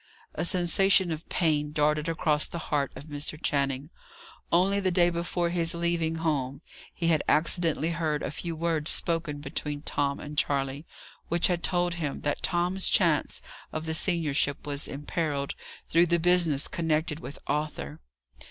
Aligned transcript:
A 0.33 0.43
sensation 0.43 1.11
of 1.11 1.29
pain 1.29 1.71
darted 1.73 2.09
across 2.09 2.47
the 2.47 2.57
heart 2.73 2.91
of 2.95 3.03
Mr. 3.03 3.39
Channing. 3.39 3.91
Only 4.51 4.79
the 4.79 4.89
day 4.89 5.11
before 5.11 5.51
his 5.51 5.75
leaving 5.75 6.15
home, 6.15 6.61
he 6.91 7.09
had 7.09 7.21
accidentally 7.29 7.91
heard 7.91 8.23
a 8.23 8.31
few 8.31 8.55
words 8.55 8.89
spoken 8.89 9.41
between 9.41 9.83
Tom 9.83 10.19
and 10.19 10.35
Charley, 10.39 10.87
which 11.27 11.45
had 11.45 11.61
told 11.61 11.93
him 11.93 12.21
that 12.21 12.41
Tom's 12.41 12.89
chance 12.89 13.43
of 13.71 13.85
the 13.85 13.93
seniorship 13.93 14.65
was 14.65 14.87
emperilled 14.87 15.53
through 15.87 16.07
the 16.07 16.17
business 16.17 16.67
connected 16.67 17.19
with 17.19 17.37
Arthur. 17.45 17.99